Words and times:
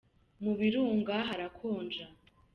mubirunga 0.43 1.15
harakonja 1.29 2.05